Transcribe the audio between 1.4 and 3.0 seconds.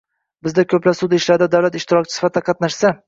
davlat ishtirokchi sifatida qatnashsa